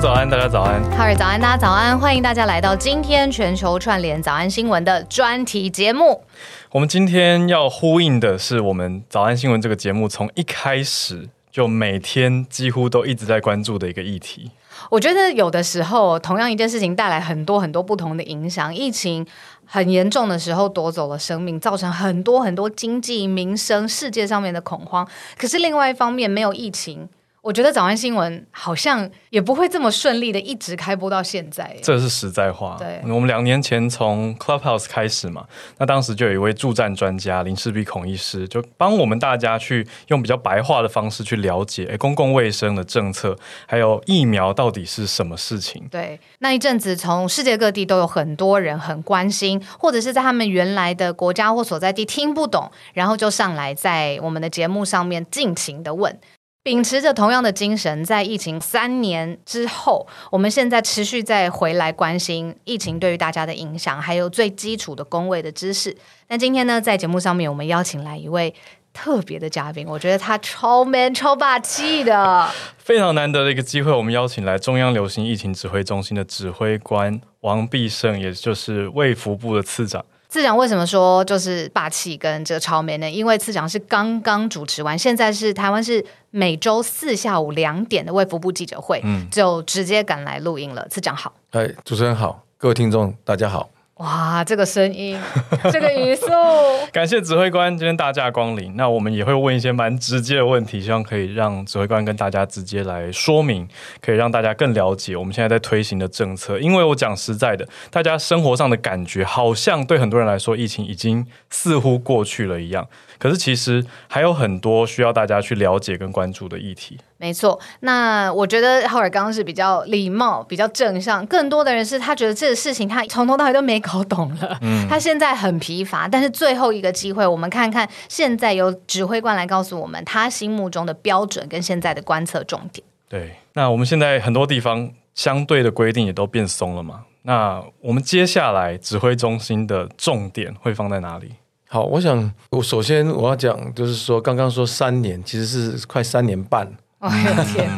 [0.00, 0.82] 早安，大家早安。
[0.90, 1.98] 哈尔早安，大家早安。
[1.98, 6.24] 欢迎大家来到今天全球串联早安新闻的专题节目。
[6.72, 14.50] 我们今天要呼应的是我们早安新闻这个节目从一开始就每天几乎都一直在关注的一个议题。
[14.90, 18.74] 我觉得有的时候同样一件事情带来很多很多不同的影响。
[18.74, 19.24] 疫情
[19.64, 25.08] 很严重的时候夺走了生命，造成很多很多经济民生世界上面的恐慌。
[25.38, 27.08] 可是另外一方面，没有疫情。
[27.44, 31.76] 我觉得早安新闻好像也不会这么顺利的一直开播到现在。
[31.82, 32.74] 这是实在话。
[32.78, 35.44] 对，我们两年前从 Clubhouse 开始嘛，
[35.76, 45.86] 那当时就有一位助战专家林氏璧孔医师，就帮我们大家去用比较白话的方式去了解，诶，公共卫生的政策，还有疫苗到底是什么事情。
[45.90, 56.18] 对，那一阵子从世界各地都有很多人很关心，或者是在他们原来的国家或所在地听不懂，然后就上来在我们的节目上面尽情的问。
[56.64, 65.94] 秉持着同样的精神，在疫情三年之后，我们现在持续再回来关心疫情对于大家的影响，还有最基础的公卫的知识。
[66.28, 68.54] 那今天呢，在节目上面，我们邀请来一位
[68.94, 72.48] 特别的嘉宾，我觉得他超 man、超霸气的，
[72.78, 73.92] 非常难得的一个机会。
[73.92, 80.02] 我们邀请来中央流行疫情指挥中心的指挥官王必胜，也就是卫福部的次长。
[80.34, 83.08] 次长为什么说就是霸气跟这个超 man 呢？
[83.08, 90.88] 因为次长是刚刚主持完，现在是台湾是每周四下午两点的卫福部记者会，嗯，就直接赶来录音了。
[90.88, 93.70] 次长好，哎，主持人好，各位听众大家好。
[94.04, 95.18] 哇，这个声音，
[95.72, 96.26] 这个语速，
[96.92, 98.76] 感谢指挥官今天大驾光临。
[98.76, 103.66] 那我们也会问一些蛮直接的问题，希望可以让指挥官跟大家直接来说明，
[104.02, 106.58] 可以让大家更了解我们现在在推行的政策。
[106.58, 112.86] 因为我讲实在的，大家生活上的感觉好像对很多人来说，疫情已经似乎过去了一样。
[113.24, 116.98] 可是其实还有很多需要大家去了解跟关注的议题。
[117.16, 124.58] 没错，那我觉得浩尔刚刚是比较礼貌、比较正向，更多的人是他觉得这个事情他从头到尾都没搞懂了。
[124.60, 132.86] 嗯，他现在很疲乏，但是最后一个机会，我们看看现在由指挥官来告诉我们他心目中的标准跟现在的观测重点。
[133.08, 137.04] 对，那我们现在很多地方相对的规定也都变松了嘛？
[137.22, 141.36] 那我们接下来指挥中心的重点会放在哪里？
[141.74, 145.44] 好，我想我首先我要讲，就是说刚刚说三年，其实
[145.76, 146.72] 是快三年半。
[147.00, 147.68] 我的天，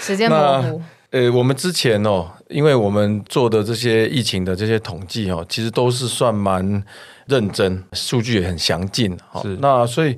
[0.00, 0.80] 时间模糊。
[1.10, 6.82] 呃，我们之前哦，因为我们做的这些疫情的这些统计哦，其实都是算蛮
[7.26, 9.14] 认真，数据也很详尽。
[9.30, 10.16] 哈，那所以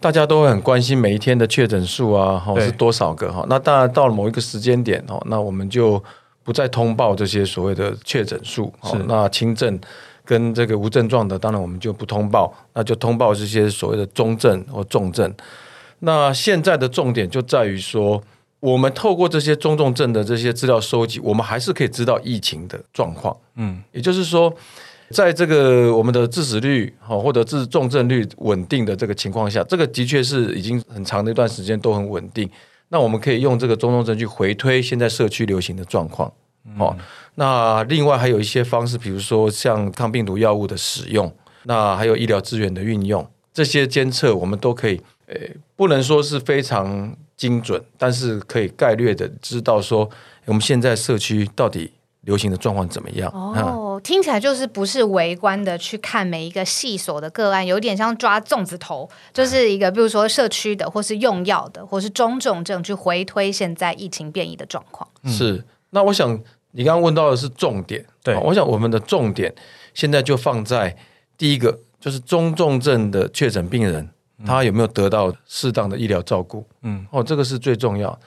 [0.00, 3.46] 大家都会很关心每一天的确诊数啊，哈是多少个哈？
[3.48, 6.02] 那当然到了某一个时间点哦，那我们就
[6.42, 8.74] 不再通报这些所谓的确诊数。
[8.82, 9.78] 是，那轻症。
[10.26, 15.32] 跟这个无症状的，当然我们就不通报，那就通报这些所谓的中症或重症。
[16.00, 18.22] 那现在的重点就在于说，
[18.60, 23.34] 我们透过这些中重症的这些资料收集，我们还是可以知道疫情的状况。
[23.54, 24.52] 嗯，也就是说，
[25.10, 32.50] 在这个我们的致死率好或者致重症率稳定的这个情况下，这个的确是已经很长的一段时间都很稳定。
[32.88, 36.32] 那我们可以用这个中重症去回推现在社区流行的状况。
[36.78, 36.96] 哦，
[37.36, 41.32] 那另外还有一些方式，比如说像抗病毒药物的使用，
[41.64, 45.36] 那还有医疗资源的运用，这些监测我们都可以，呃，
[45.74, 50.08] 不能说是非常精准，但是可以概略的知道说
[50.44, 53.30] 我们现在社区到底流行的状况怎么样。
[53.32, 65.08] 哦，听起来就是不是围观的去看每一个细琐的个案，有点像抓粽子头，就是一个比如说社区的，或是用药的，或是中重症去回推现在疫情变异的状况。
[65.24, 66.38] 是，那我想。
[66.76, 69.52] 你刚刚问到的是重点，对，我想我们的重点
[69.94, 70.94] 现在就放在
[71.38, 74.06] 第一个，就是中重症的确诊病人，
[74.44, 76.66] 他有没有得到适当的医疗照顾？
[76.82, 78.20] 嗯，哦，这个是最重要。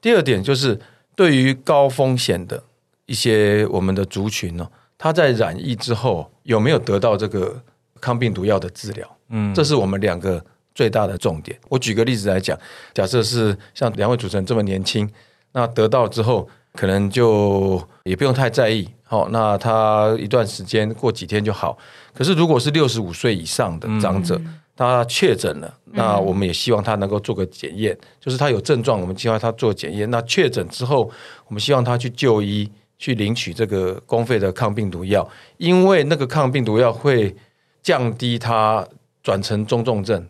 [0.00, 0.78] 第二点就是
[1.16, 2.62] 对于高风险的
[3.06, 7.60] 一些我们的族群呢，他在染疫之后有没有得到这个
[8.00, 9.16] 抗病毒药的治疗？
[9.30, 10.40] 嗯，这是我们两个
[10.76, 11.58] 最大的重点。
[11.68, 12.56] 我举个例子来讲，
[12.94, 15.10] 假设是像两位主持人这么年轻，
[15.50, 16.48] 那得到之后。
[16.76, 21.76] 可能就也不用太在意，好，那他一段时间过几天就好。
[22.12, 30.10] 可是如果是六十五岁以上的长者，嗯、他确诊了，那我们也希望他能够做个检验，嗯、就是他有症状，我们希望他做检验。
[30.10, 31.10] 那确诊之后，
[31.48, 37.34] 我们希望他去就医，去领取这个公费的抗病毒药，因为那个抗病毒药会
[37.82, 38.86] 降低他
[39.22, 40.26] 转成中重症。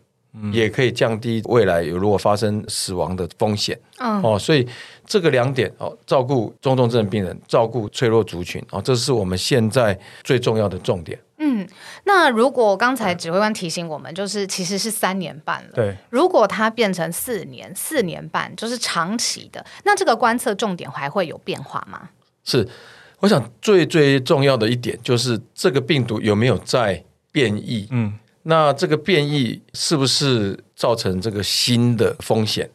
[0.53, 3.79] 也可以降低未来有如果发生死亡的风险。
[3.99, 4.67] 嗯、哦，所以
[5.07, 11.19] 这个两点哦，照顾中重症病人，照顾脆弱族群哦，这是我们现在最重要的重点。
[11.39, 11.67] 嗯，
[12.05, 15.71] 那如果刚才指挥官提醒我们，就是其实是三年半了。
[15.75, 22.11] 对，如果它变成四年、四年半，就是长期的，那这个观测重点还会有变化吗？
[22.45, 22.67] 是，
[23.21, 27.03] 我想最最重要的一点就是这个病毒有没有在
[27.33, 27.89] 变异？
[27.91, 28.19] 嗯。
[28.49, 32.71] 那这个变异是不是造成这个新的风险？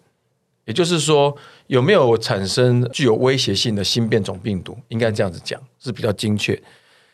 [0.66, 1.34] 也就是说，
[1.68, 4.78] 有没有产生具有威胁性的新变种病毒？
[4.90, 6.62] 应该这样子讲是比较精确。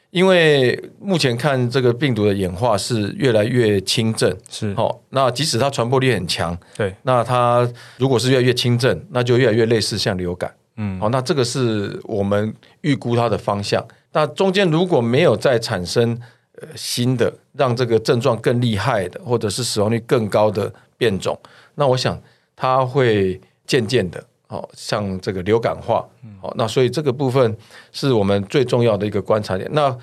[0.09, 4.99] 因为目前看这个病毒的演化是越来越轻症，是哦。
[5.09, 10.51] 那即使它传播力很强，对，那它如果是越来越轻症，那就越来越类似像流感。
[10.77, 12.51] 嗯，好，那这个是我们
[12.81, 13.85] 预估它的方向。
[14.13, 16.19] 那中间如果没有再产生。
[16.59, 21.39] 呃，新的让这个症状更厉害的，或者是死亡率更高的变种，
[21.75, 22.19] 那我想
[22.55, 26.03] 它会渐渐的，哦，像这个流感化，
[26.41, 27.55] 好，那所以这个部分
[27.91, 29.69] 是我们最重要的一个观察点。
[29.71, 29.95] 那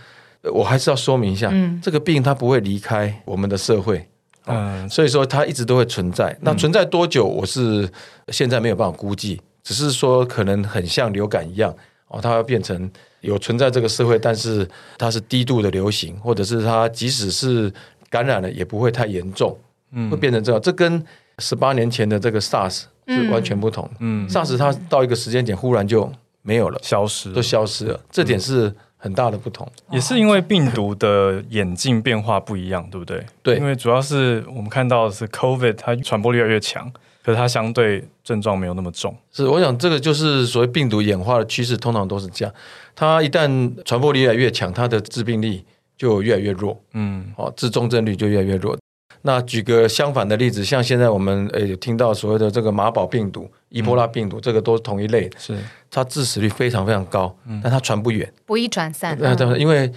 [0.52, 4.08] 我还是要说明一下，嗯，这个病它不会离开我们的社会，
[4.46, 6.38] 嗯，所以说它一直都会存在。
[6.42, 7.90] 那存在多久，我是
[8.28, 11.74] 现在没有办法估计，只是说可能很像流感一样，
[12.06, 12.88] 哦，它会变成。
[13.24, 14.68] 有存在这个社会，但是
[14.98, 17.72] 它是低度的流行，或者是它即使是
[18.10, 19.58] 感染了，也不会太严重，
[19.92, 20.60] 嗯，会变成这样。
[20.60, 21.04] 这跟
[21.38, 23.90] 十八年前的这个 SARS 是完全不同。
[23.98, 26.10] 嗯，SARS 它到一个时间点忽然就
[26.42, 28.00] 没有了，消失，都消失了。
[28.10, 33.24] 这点是很大的不同，也是因为病毒的演进变化不一样，对不对？
[33.42, 36.92] 对，因为主要是我们看到的是 COVID，它传播力越来越强。
[37.24, 42.54] 可是它相对症状没有那么重，是我想这个就是所谓病毒演化的趋势，通常都是这样。
[42.94, 45.64] 它一旦传播力越来越强，它的致病力
[45.96, 48.76] 就越来越弱，嗯，哦，致重症率就越来越弱。
[49.22, 55.56] 那举个相反的例子，像现在我们诶有听到所谓的这个马宝病毒、伊波拉病毒，这个都是同一类，是
[55.90, 59.18] 它致死率非常非常高，但它传不远，不易传散。
[59.58, 59.90] 因为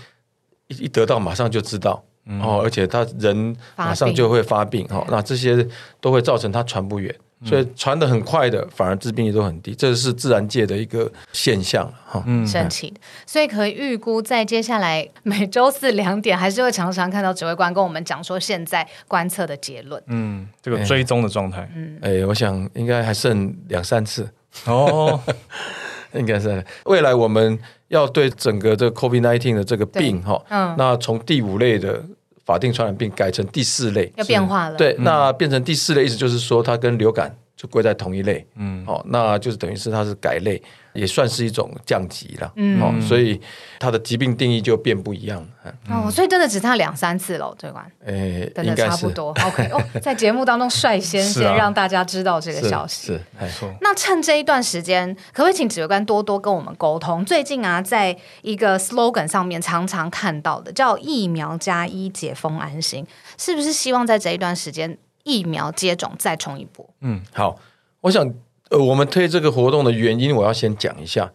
[0.68, 2.02] 一一得到马上就知道。
[2.42, 5.66] 哦，而且他人马上就会发病，哈病，那这些
[6.02, 12.94] 都会造成他传不远，嗯、所以传的很快的反而致病率都很低，这是自然界的一个现象，哈，嗯，神奇。
[13.26, 24.30] 所以可以预估，在接下来每周四两点，还是会常常看到指挥官跟我们讲说现在观测的结论，嗯，这个追踪的状态，嗯，哎，我想应该还剩两三次，
[24.66, 25.20] 哦，
[26.14, 26.64] 应该是。
[26.86, 27.58] 未来我们
[27.88, 32.04] 要对整个这个 COVID-19 的这个病，哈，嗯，那从第五类的。
[32.48, 34.78] 法定传染病改成第四类，要变化了。
[34.78, 38.48] 对，那变成第四类，意思就是说它跟流感就归在同一类。
[38.56, 40.64] 嗯，好，那就是等于是它是改类，
[40.98, 42.52] 也算是一种降级了。
[42.56, 43.40] 嗯，哦，所以
[43.80, 45.74] 它的疾病定义就变不一样了。
[45.90, 47.88] 哦，所以真的只差两三次喽，对吧？
[48.04, 49.30] 哎，真的差不多。
[49.46, 53.08] OK，哦， 在节目当中率先先让大家知道这个消息。
[53.08, 53.72] 是，没错。
[53.82, 57.24] 那趁这一段时间，可不可以请指挥官多多跟我们沟通？
[57.24, 63.06] 最近啊，在一个 slogan 上面常常看到的，叫“疫苗加一，解封安心”，
[63.38, 66.90] 是不是希望在这一段时间疫苗接种再冲一波？
[67.02, 67.60] 嗯，好。
[68.02, 68.24] 我想，
[68.70, 71.32] 呃，我们推这个活动的原因，我要先讲一下。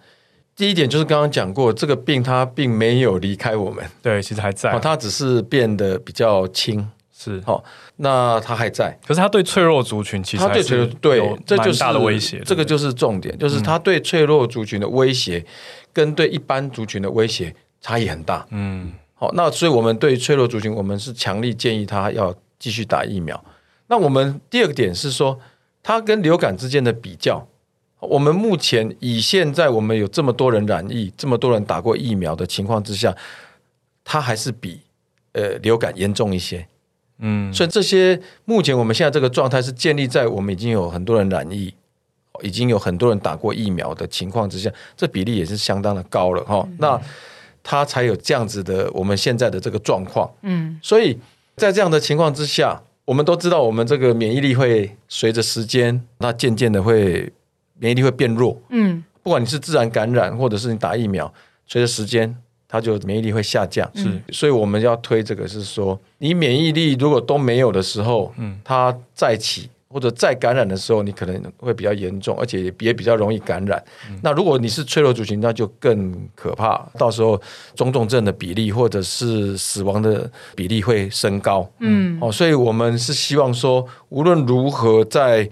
[0.54, 7.64] 第一点就是刚刚讲过，这个病它并没有离开我们，对，其实还在，哦，它只是变得比较轻，是，好，哦，
[7.96, 15.42] 那它还在，可是它对脆弱族群其实它对脆弱对，这就是大的威胁，这个就是重点，就是它对脆弱族群的威胁
[15.90, 23.42] 跟对一般族群的威胁差异很大，嗯，好，那所以我们对脆弱族群，我们是强力建议他要继续打疫苗。
[23.86, 25.38] 那我们第二个点是说，
[25.82, 27.46] 它跟流感之间的比较。
[28.00, 33.16] 我们目前以现在我们有这么多人染疫，这么多人打过疫苗的情况之下，
[34.02, 34.80] 它还是比
[35.32, 36.66] 呃流感严重一些。
[37.18, 41.72] 嗯，所以这些目前我们现在这个状态是建立在我们已经有很多人染疫，
[42.42, 46.64] 已经有很多人打过疫苗的情况之下，这比例也是相当的高了哈。
[46.66, 47.00] 嗯、那
[47.62, 50.28] 它才有这样子的我们现在的这个状况。
[50.42, 51.16] 嗯，所以
[51.54, 57.30] 在这样的情况之下，我们都知道我们这个免疫力会随着时间，那渐渐的会。
[57.78, 61.32] 免疫力会变弱，嗯，不管你是自然感染，或者是你打疫苗，
[61.66, 62.32] 随着时间，
[62.68, 63.90] 它就免疫力会下降。
[63.92, 73.82] 是，所以我们要推这个，是说你免疫力如果都没有的时候，嗯，它再起或者再感染的时候，你可能会比较严重，而且也比较容易感染。
[74.08, 77.40] 嗯、那如果你是脆弱族群，那就更可怕，到时候
[77.74, 81.70] 中重症的比例或者是死亡的比例会升高。
[81.80, 85.48] 嗯，哦，所以我们是希望说，无论如何在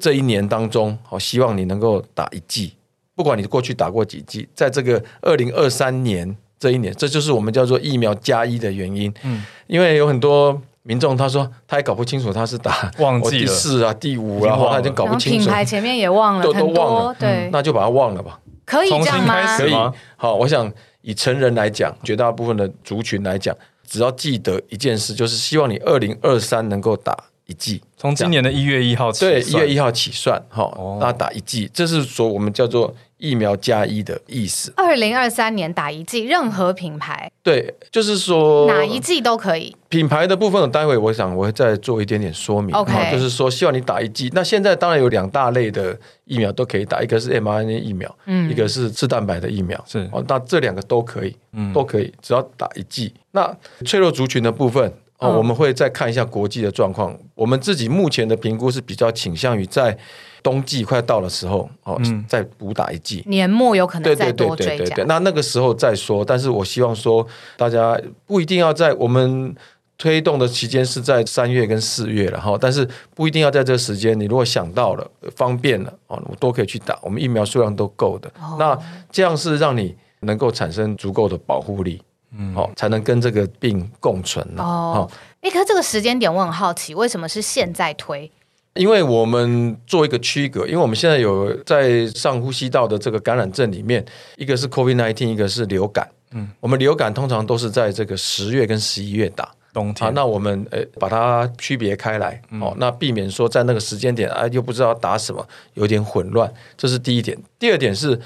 [0.00, 2.74] 这一年当中，好，希望你能够打一剂，
[3.14, 9.12] 不管你过去打过几剂，在这个二零二三年这一年，这就是我们叫做疫苗加一的原因。
[9.22, 18.38] 嗯，因为有很多民众他说他也搞不清楚他是打忘记第四啊、第五啊，他已经搞不清楚，品牌前面也忘了，都都忘了，对，那就把它忘了吧。
[18.66, 19.58] 可以这样吗？
[19.58, 19.72] 可以。
[20.16, 23.54] 好，我想以成人来讲，绝大部分的族群来讲，
[23.86, 34.70] 只要记得一件事，就是希望你二零二三能够打一季，从今年的一月一号起，对，一月一号起算，哈，那打一季，这是说我们叫做疫苗加一的意思。
[34.76, 39.74] 二零二三年打一剂，任何品牌，对，就是说哪一剂都可以。
[39.88, 42.74] 品牌的部分，待会我想我会再做一点点说明。
[42.74, 44.30] OK，就是说希望你打一剂。
[44.34, 53.14] 那现在当然有两大类的疫苗都可以打，一个是 mRNA 疫苗，嗯，一个是次蛋白的疫苗，是哦，那这两个都可以，嗯，都可以，只要打一剂。
[53.30, 54.92] 那脆弱族群的部分。
[55.18, 57.16] 哦，我们会再看一下国际的状况。
[57.34, 59.96] 我们自己目前的评估是比较倾向于在
[60.42, 63.22] 冬季快到的时候，哦，再补打一剂。
[63.26, 64.70] 年末有可能再多追加。
[64.72, 66.24] 对对对对对，那那个时候再说。
[66.24, 69.54] 但是我希望说，大家不一定要在我们
[69.96, 74.18] 推动的期间是在三月跟四月了哈，但是不一定要在这个时间。
[74.18, 76.98] 你如果想到了方便了哦，我都可以去打。
[77.00, 78.28] 我们疫苗数量都够的。
[78.40, 78.76] 哦，那
[79.12, 82.02] 这样是让你能够产生足够的保护力。
[82.36, 85.08] 嗯，好，才能跟这个病共存哦，
[85.40, 88.30] 哎，可是这个时间点我很好奇，为什么是现在推？
[88.74, 94.04] 因为我们做一个区隔，因为我们现在有在上呼吸道的这个感染症里面，
[94.36, 96.10] 一个是 COVID-19，一个是流感。
[96.32, 100.12] 嗯，我们流感通常都是在这个十月跟十一月打，冬天。
[100.12, 106.52] 那我们呃把它区别开来，哦，那避免说在那个时间点啊又不知道打什么，有点混乱。
[106.76, 107.38] 这是第一点。
[107.60, 108.20] 第二点是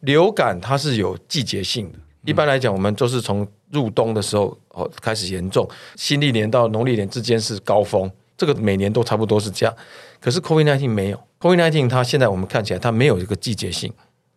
[0.00, 1.98] 流感它是有季节性的。
[2.24, 9.74] 一般来讲，我们都是从入冬的时候哦开始严重，新历年到农历年之间是高峰，这个每年都差不多是这样。
[10.20, 13.92] 可是 COVID nineteen 没有 COVID nineteen，它现在我们看起来它没有一个季节性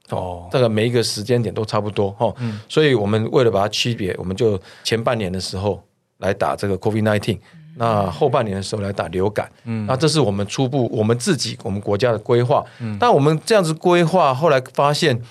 [0.09, 2.33] 哦，这个每一个时间点都差不多哈。
[2.39, 5.81] 嗯，所以我们为了把它区别，我们就前半年的时候
[6.17, 7.39] 来打这个 COVID nineteen，
[7.77, 9.49] 那后半年的时候来打流感。
[9.63, 12.65] 嗯，那这是我们初步我们自己我们国家的规划。
[12.79, 15.21] 嗯，但我们这样子规划，后来发现。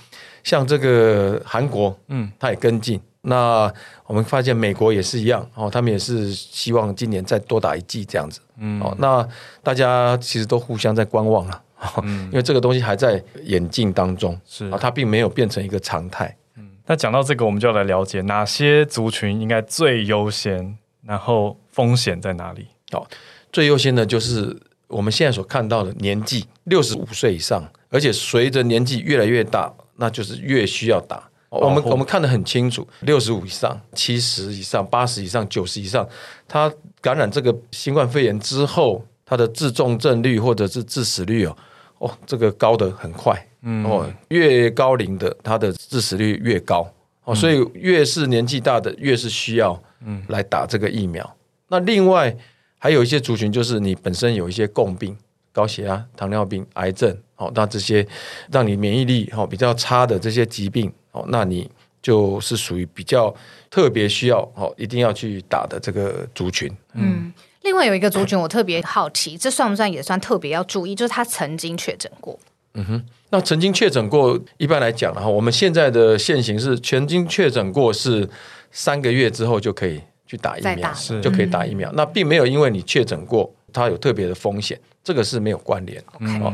[0.47, 3.01] 像这个韩国，嗯，他也跟进。
[3.23, 3.69] 那
[4.07, 9.29] 我们发现美国也是一样，哦，他们也是希望今年再多打一剂这样子，嗯，哦，那
[9.65, 11.63] 大家其实都互相在观望了，
[12.05, 16.33] 嗯，因为这个东西还在演进当中，是啊，它并没有变成一个常态。
[16.57, 22.69] 嗯，那讲到这个，我们就要来了解哪些族群应该最优先，然后风险在哪里？
[22.93, 23.05] 哦，
[23.51, 29.75] 最优先的就是我们现在所看到的年纪六十五岁以上，而且随着年纪越来越大。
[29.97, 36.07] 那就是越需要打，我们我们看得很清楚，六十五以上、七十以上、八十以上、九十以上，
[36.47, 41.57] 他感染这个新冠肺炎之后，他的致重症率或者是致死率哦，
[41.99, 46.87] 哦，这个高的很快，嗯，哦，越高龄的他的致死率越高，
[47.25, 51.37] 哦，所以越是年纪大的越是需要，嗯，来打这个疫苗。
[51.69, 52.37] 那另外
[52.79, 55.17] 还有一些族群，就是你本身有一些共病。
[55.53, 58.07] 高血压、糖尿病、癌症，哦，那这些
[58.51, 61.71] 让你免疫力哦比较差的这些疾病，哦，那你
[62.03, 63.35] 就是属于比较
[63.71, 66.71] 特别需要哦，一定要去打的这个族群。
[66.95, 70.95] 嗯，另外有一个族群我特别好奇，这算不算也算特别要注意？
[70.95, 72.39] 就是他曾经确诊过。
[72.79, 78.29] 嗯哼，那曾经确诊过，一般来讲哈，我们现在的现行是曾经确诊过是
[78.71, 81.91] 三个月之后就可以去打疫苗，是就可以打疫苗。
[81.93, 84.79] 嗯、那并没有因为你确诊过，它有特别的风险。
[85.03, 86.03] 这个是没有关联。
[86.43, 86.53] 哦，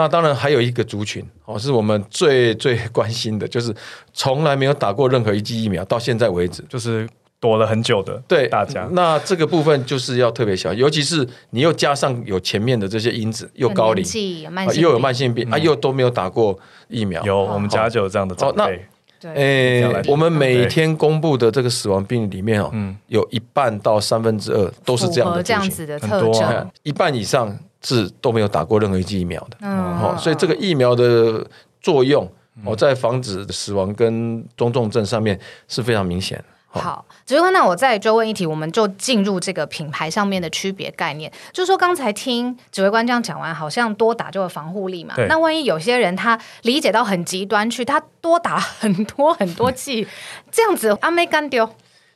[0.00, 3.74] 那当然还有一个族群哦，是我们最最关心的，就是
[4.12, 7.04] 从来没有打过任何一剂疫苗，到现在为止，就是
[7.40, 8.22] 躲了很久的。
[8.28, 14.04] 对大家，那这个部分就是要特别小心，尤其是你又加上有前面的这些因子，又高龄，
[14.44, 17.20] 有又有慢性病，嗯、啊，又都没有打过疫苗。
[17.24, 18.86] 有，我们家就有这样的长辈。
[19.18, 27.58] 对，诶，我们每天公布的这个死亡病例里面哦，嗯，有一半到三分之二都是这样的这样子的特征，一半以上。
[27.82, 31.46] 是都没有打过任何一剂疫苗的，哦，所以这个疫苗的
[31.80, 32.30] 作用，
[32.64, 36.42] 哦，在防止死亡跟中重症上面是非常明显。
[36.70, 41.32] 好，指挥官，那我再追问一题，我们就进入这个品牌上面的区别概念。
[41.50, 45.14] 就是说，刚才听指挥官这样讲完，好像多打就有防护力嘛？
[45.28, 50.06] 那万一有些人他理解到很极端去，他多打很多很多剂，
[50.52, 51.68] 这样子阿妹干丢？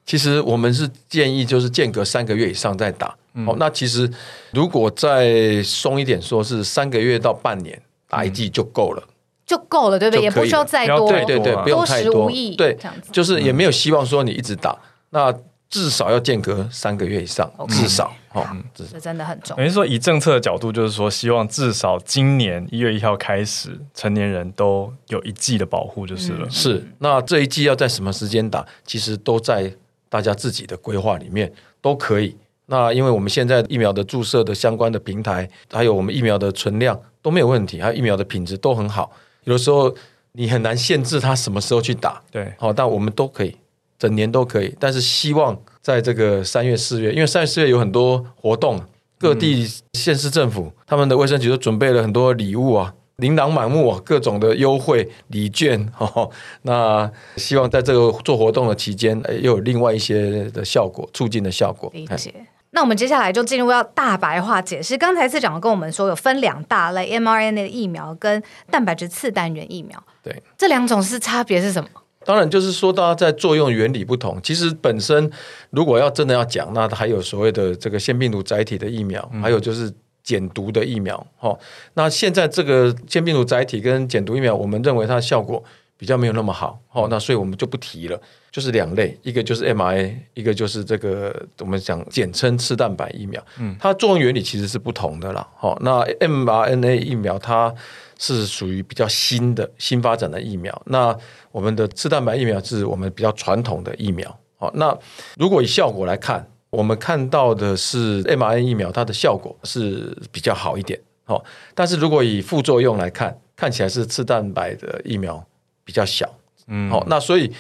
[0.05, 3.15] 其实我们是建议，就是间隔三个月以上再打。
[3.35, 4.11] 嗯、哦，那其实
[4.53, 9.03] 如果再松一点，说是三个月到半年打一剂就够了，
[9.47, 10.23] 就够了，对不对？
[10.23, 12.31] 也不需要再多，对对对，不用太多。
[12.31, 14.79] 对，这样子就是也没有希望说你一直打，嗯、
[15.11, 15.35] 那
[15.71, 18.13] 至少要间隔三个月以上，至少。
[18.35, 19.57] 哦，这真的很重要。
[19.57, 26.49] 等于说，以政策的角度，就是说，希望至少今年一月一号开始，成年人都有一季的保护，就是了。
[26.49, 29.71] 是，那这一季要在什么时间打，其实都在
[30.13, 31.51] 大家自己的规划里面
[31.81, 32.37] 都可以。
[32.67, 39.11] 那因为我们现在疫苗的注射的相关的平台，还有我们疫苗的存量都没有问题，还有疫苗的品质都很好。
[39.45, 39.95] 有的时候
[40.33, 43.57] 你很难限制它什么时候去打，对，好，但我们都可以，
[43.99, 44.77] 整年都可以。
[44.79, 48.79] 但是希望在这个三月、四月，因为三月、四月有很多活动，
[49.19, 52.95] 各地县市政府他们的卫生局都准备了很多礼物啊。
[53.23, 56.29] 琳琅满目啊，各种的优惠礼券 哦。
[56.63, 61.89] 那希望在这个做活动的期间，又有另外一些的效果，促进的效果。
[61.95, 62.35] 理解。
[62.75, 64.97] 那我们接下来就进入要大白话解释。
[64.99, 70.03] 刚才次长跟我们说，有分两大类：mRNA 的疫苗跟蛋白质次单元疫苗。
[70.23, 71.89] 对，这两种是差别是什么？
[72.25, 74.41] 当然就是说，大家在作用原理不同。
[74.43, 75.31] 其实本身
[75.71, 79.93] 如果要真的要讲，那还有所谓的这个腺病毒载体的疫苗，嗯、还有就是。
[80.23, 81.59] 减毒的疫苗，哦，
[81.95, 85.63] 那现在这个腺病毒载体跟减毒疫苗，我们认为它的效果
[85.97, 97.75] 比较没有那么好，哦，那所以我们就不提了，就是两类，一个就是 mRNA，一个就是这个我们讲简称次蛋白疫苗，嗯，它作用原理其实是不同的啦，哈，那 mRNA 疫苗它
[98.19, 101.17] 是属于比较新的新发展的疫苗，那
[101.51, 104.97] 我们的次蛋白疫苗是我们比较传统的疫苗，好，那
[105.37, 106.47] 如果以效果来看。
[106.73, 115.45] 我们看到的是 mRNA 疫苗，它的效果是比较好一点，哦，但是如果以副作用来看，看起来是次蛋白的疫苗
[115.85, 116.29] 比较小，
[116.69, 117.53] 嗯，好，那所以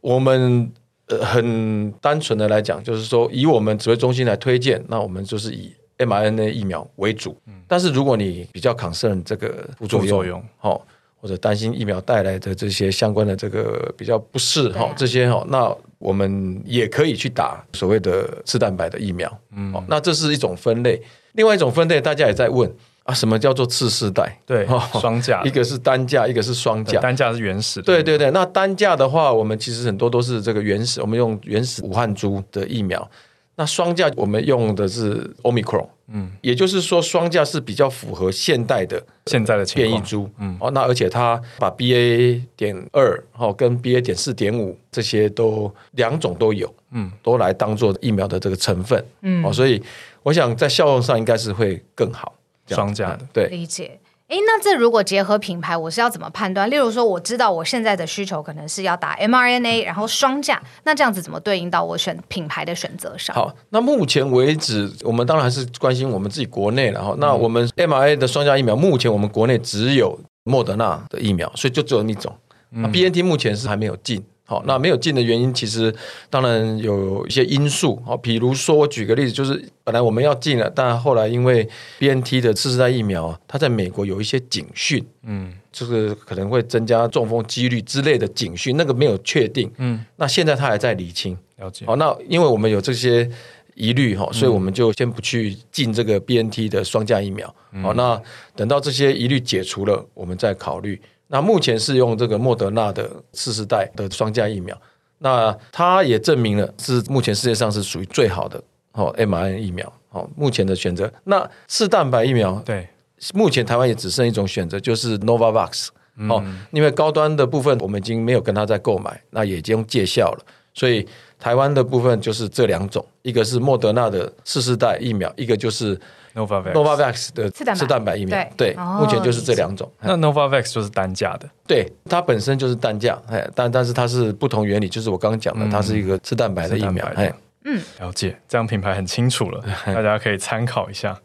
[0.00, 0.70] 我们
[1.06, 10.84] 呃很单纯的来讲，就是说以我们指挥中心来推荐，那我们就是以 mRNA 疫苗为主，嗯，但是如果你比较 concern 这个副作用，好。
[11.22, 21.00] 或者担心疫苗带来的这些相关的这个比较不适哈，这些哈，那我们也可以去打所谓的次蛋白的疫苗，嗯，那这是一种分类。
[21.34, 22.68] 另外一种分类，大家也在问
[23.04, 24.40] 啊，什么叫做次世代？
[24.44, 24.66] 对，
[25.00, 26.98] 双价， 一个是单价，一个是双价。
[27.00, 28.30] 单价是原始的，对对对。
[28.32, 33.08] 那单价的话，我们其实很多都是这个原始，我们用原始武汉株的疫苗。
[33.56, 49.82] 那双价我们用的是 Omicron，嗯，也就是说双价是比较符合现代的现在的变异株，嗯，哦，那而且它把 BA 点二哦跟 BA 点四点五这些都两种都有，嗯，都来当做疫苗的这个成分，嗯，哦，所以
[50.22, 52.34] 我想在效用上应该是会更好，
[52.66, 53.98] 双价的，对，理解。
[54.30, 56.70] 诶，那这如果结合品牌，我是要怎么判断？
[56.70, 63.34] 例如说，我知道我现在的需求可能是要打 mRNA，然后双价，那这样子怎么对应到我选品牌的选择上？
[63.34, 67.12] 好，那目前为止，我们当然还是关心我们自己国内了哈。
[67.18, 72.32] 那我们 mRNA 的双价疫苗，目前我们国内只有莫德纳的疫苗，所以就只有一种。
[72.68, 74.24] 那 BNT 目前是还没有进。
[74.50, 75.94] 好，那没有进的原因，其实
[76.28, 78.02] 当然有一些因素。
[78.04, 81.68] 好，比如说我举个例子，就是本来我们要进了，但后来因为
[82.00, 91.38] BNT 的次世代疫苗，它在美国有一些警讯，嗯，就是可能会增加中风几率之类的警讯，那个没有确定，嗯，那现在它还在理清。
[91.58, 91.86] 了解。
[91.86, 93.30] 好，那因为我们有这些
[93.76, 97.54] 疑虑哈，所以我们就先不去进这个 BNT 的双价疫苗。
[97.80, 98.20] 好，那
[98.56, 101.00] 等到这些疑虑解除了，我们再考虑。
[101.32, 104.76] 那目前是用这个莫德纳的四世代的双价疫苗，
[105.18, 108.60] 那它也证明了是目前世界上是属于最好的
[108.92, 111.10] 哦 mRNA 疫苗哦，目前的选择。
[111.24, 112.88] 那次蛋白疫苗对，
[113.32, 115.88] 目前台湾也只剩一种选择，就是 Novavax
[116.28, 121.06] 哦，因为高端的部分我们已经没有跟他在购买，那也已经戒效了，所以
[121.38, 125.98] 台湾的部分就是这两种，一个是莫德纳的四世代疫苗，一个就是
[126.34, 128.16] Novavax 的次蛋白。
[128.16, 129.90] 疫苗，对，目前就是这两种。
[130.00, 137.32] 那 Novavax 就是单价的，对，它本身就是单价，哎，但但是它是不同原理，就是我刚刚讲的，它是一个吃蛋白的疫苗，哎，
[137.64, 141.18] 嗯，了解，这样品牌很清楚了， 大家可以参考一下。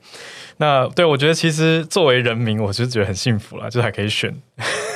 [0.58, 4.34] 那对我觉得，其实作为人民，我是觉得很幸福了，就是还可以选。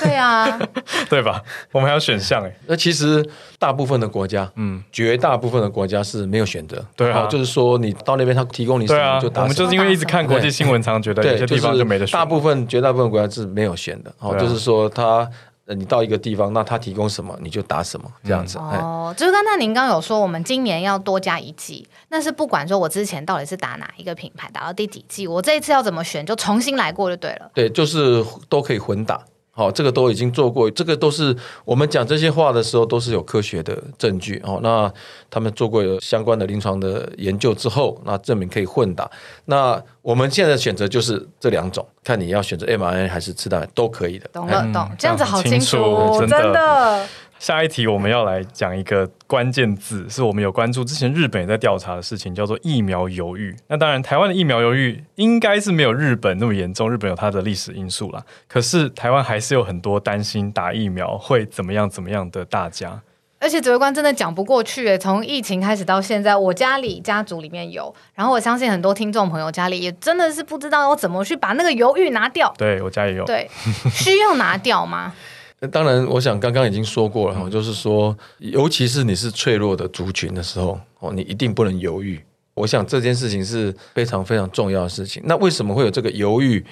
[0.01, 0.59] 对啊，
[1.09, 1.41] 对吧？
[1.71, 2.55] 我们还有选项哎。
[2.67, 6.85] 那其实大部分的国家，嗯，绝大部分的国家是没有选择。
[6.95, 9.41] 对啊，就是说你到那边，他提供你什么就打。
[9.41, 12.13] 我们就是因为一直看国际新闻，常觉得有些地方就没得选。
[12.13, 14.13] 大部分、绝大部分国家是没有选的。
[14.19, 15.29] 哦，就是说他。
[15.75, 18.57] 你到一个地方，那他提供什么你就打什么，这样子。
[18.59, 27.51] 嗯、哦，就是刚才您刚刚有说，我们今年要多加一季，那是不管说我之前到底是打哪一个品牌，打到第几季，我这一次要怎么选，就重新来过就对了。
[27.53, 29.23] 对，就是都可以混打。
[29.59, 34.57] 好，这个都已经做过，这个都是我们讲这些话的时候都是有科学的证据哦。
[34.63, 34.89] 那
[35.29, 39.11] 他们做过有相关的临床的研究之后，那证明可以混打。
[39.43, 44.29] 那我们现在的选择就是这两种，看你要选择 mRNA 还是次蛋白都可以的。
[44.31, 47.05] 懂了，懂，这样子好清楚，真的。
[47.39, 53.55] 下一题我们要来讲一个关键字，是我们有关注之前日本也在调查的事情，叫做疫苗犹豫。
[53.67, 58.21] 那当然，台湾的疫苗犹豫应该是没有日本那么严重，日本有它的历史因素啦。
[58.47, 63.01] 可是台湾还是有很多担心打疫苗会怎么样怎么样的大家。
[63.39, 72.53] 而且指挥官真的讲不过去诶，从疫情开始到现在，我家里家族里面有，然后我相信很多听众朋友家里也真的是不知道要怎么去把那个犹豫拿掉。
[72.57, 73.23] 对，我家也有。
[73.23, 73.49] 对，
[73.89, 75.13] 需要拿掉吗？
[75.67, 82.19] 当然，我想刚刚已经说过了，嗯、就是说，尤其是你是脆弱的族群的时候，哦，你一定不能犹豫。
[82.53, 85.21] 我想这件事情是非常非常重要的事情。
[85.25, 86.65] 那为什么会有这个犹豫？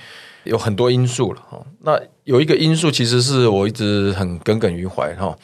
[0.44, 1.62] 有很多因素了哈。
[1.82, 5.38] 那有一个因素，其实是我一直很耿耿于怀哈。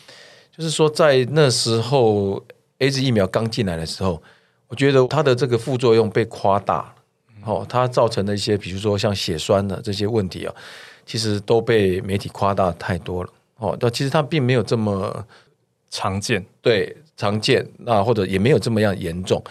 [0.56, 2.42] 就是说，在那时候
[2.80, 4.24] AZ 疫苗刚进来的时候，
[4.70, 6.96] 我觉得它的这个副作用被夸大了，
[7.44, 10.56] 哦，它造成的一些，比如说像血栓的这些问题啊，
[11.06, 15.26] 其实都被媒体夸大太多了，哦，但其实它并没有这么
[15.90, 19.44] 常见，对，常见，那或者也没有这么样严重，